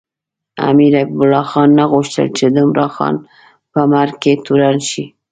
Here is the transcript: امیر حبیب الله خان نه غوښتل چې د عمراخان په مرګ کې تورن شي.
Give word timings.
امیر 0.69 0.93
حبیب 1.01 1.19
الله 1.23 1.45
خان 1.51 1.69
نه 1.79 1.85
غوښتل 1.91 2.27
چې 2.37 2.45
د 2.53 2.55
عمراخان 2.65 3.15
په 3.71 3.79
مرګ 3.91 4.13
کې 4.23 4.33
تورن 4.45 4.77
شي. 4.89 5.05